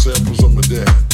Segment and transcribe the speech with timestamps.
[0.00, 1.09] samples of my dad.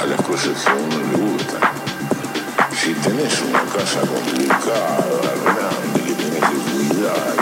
[0.00, 1.60] A las cosas que a uno le gustan.
[2.74, 7.36] Si tenés una casa complicada, grande, que tenés que cuidar,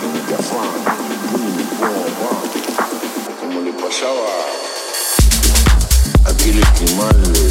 [0.00, 0.96] que no te afanes,
[3.40, 4.28] como le pasaba
[6.24, 7.47] a aquel esquimal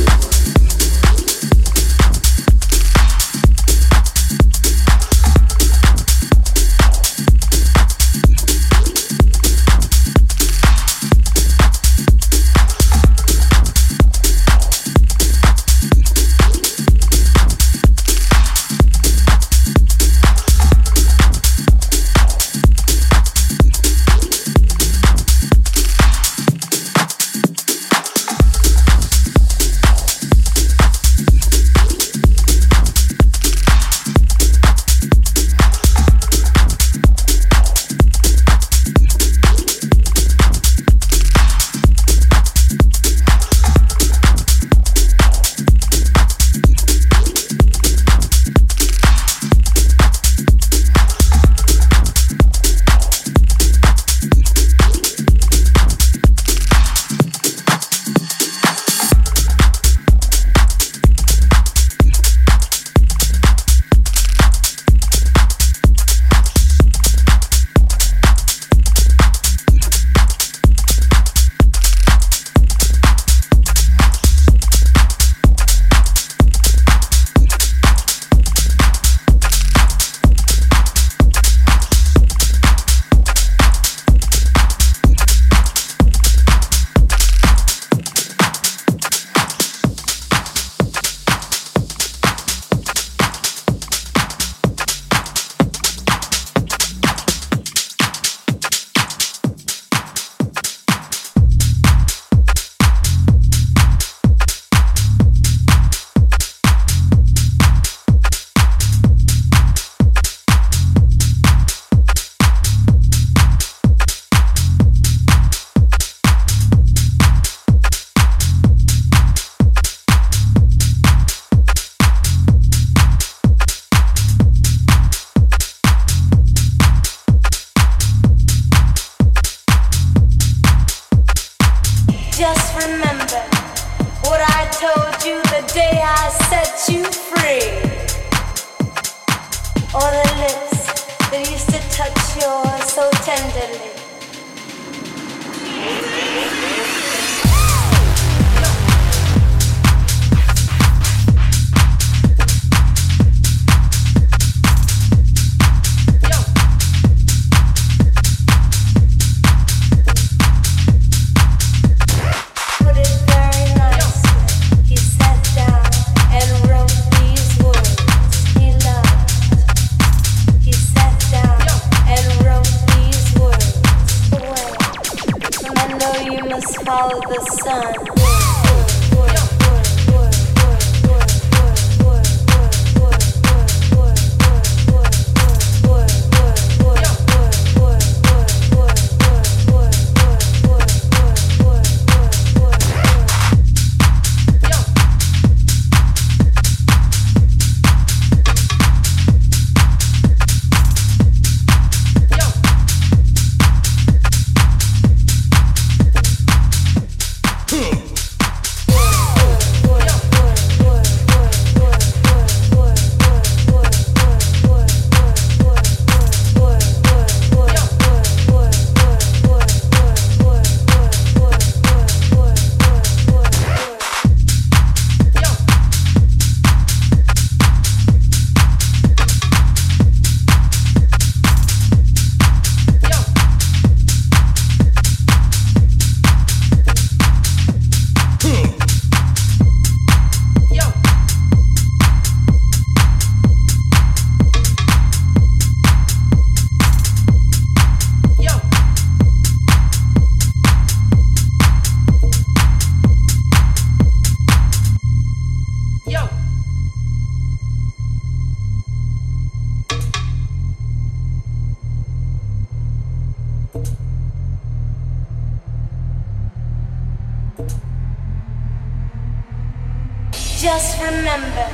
[270.67, 271.67] Just remember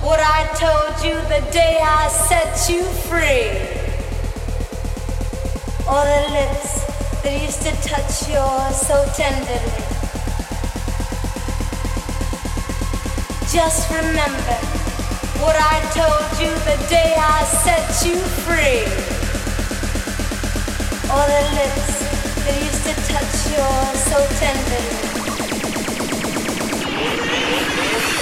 [0.00, 3.50] what I told you the day I set you free.
[5.90, 6.86] Or the lips
[7.24, 9.82] that used to touch yours so tenderly.
[13.50, 14.58] Just remember
[15.42, 18.86] what I told you the day I set you free.
[21.10, 21.90] Or the lips
[22.46, 25.11] that used to touch yours so tenderly.
[27.32, 28.21] Música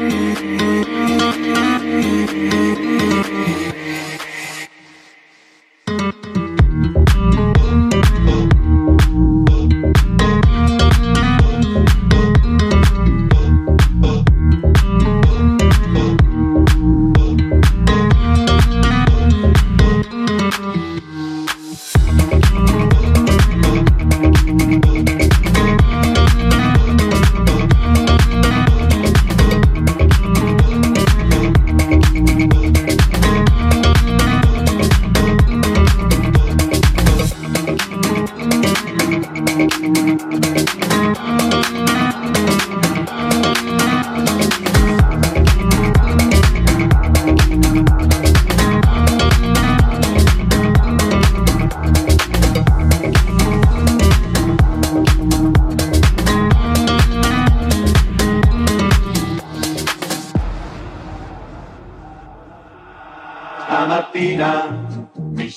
[0.00, 0.39] Thank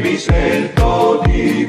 [0.00, 1.68] mi sento di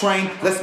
[0.00, 0.59] train, let's